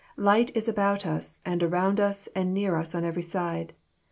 —Light 0.31 0.49
is 0.55 0.67
about 0.67 1.05
us 1.05 1.41
and 1.45 1.61
around 1.61 1.99
us 1.99 2.25
and 2.35 2.55
near 2.55 2.75
us 2.75 2.95
on 2.95 3.05
every 3.05 3.21
side. 3.21 3.73